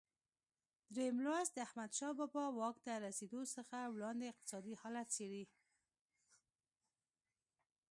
[0.93, 5.43] درېم لوست د احمدشاه بابا واک ته رسېدو څخه وړاندې اقتصادي حالت څېړي.